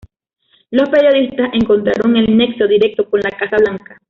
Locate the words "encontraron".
1.53-2.17